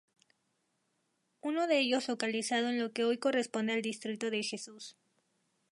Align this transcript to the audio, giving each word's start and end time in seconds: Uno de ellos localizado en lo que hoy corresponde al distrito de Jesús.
Uno 1.41 1.67
de 1.67 1.77
ellos 1.79 2.07
localizado 2.07 2.69
en 2.69 2.79
lo 2.79 2.91
que 2.91 3.03
hoy 3.05 3.19
corresponde 3.19 3.73
al 3.73 3.83
distrito 3.83 4.31
de 4.31 4.41
Jesús. 4.41 4.97